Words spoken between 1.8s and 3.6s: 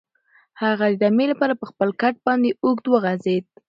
کټ باندې اوږد وغځېد.